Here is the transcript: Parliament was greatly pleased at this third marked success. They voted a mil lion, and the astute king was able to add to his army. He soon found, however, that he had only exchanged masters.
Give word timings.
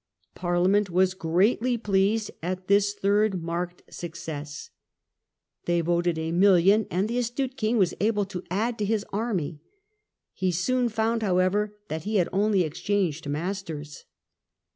Parliament 0.33 0.89
was 0.89 1.13
greatly 1.13 1.77
pleased 1.77 2.31
at 2.41 2.67
this 2.67 2.95
third 2.95 3.43
marked 3.43 3.83
success. 3.93 4.71
They 5.65 5.81
voted 5.81 6.17
a 6.17 6.31
mil 6.31 6.53
lion, 6.53 6.87
and 6.89 7.07
the 7.07 7.19
astute 7.19 7.55
king 7.55 7.77
was 7.77 7.93
able 7.99 8.25
to 8.25 8.43
add 8.49 8.79
to 8.79 8.85
his 8.85 9.05
army. 9.13 9.59
He 10.33 10.49
soon 10.51 10.89
found, 10.89 11.21
however, 11.21 11.75
that 11.89 12.05
he 12.05 12.15
had 12.15 12.29
only 12.33 12.63
exchanged 12.63 13.29
masters. 13.29 14.05